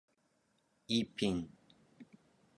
[0.87, 1.47] イーピン